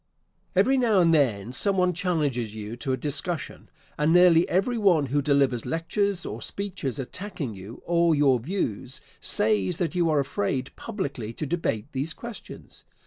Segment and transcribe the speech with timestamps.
[0.55, 3.69] Every now and then some one challenges you to a discussion,
[3.99, 9.77] and nearly every one who delivers lectures, or speeches, attacking you, or your views, says
[9.77, 12.83] that you are afraid publicly to debate these questions.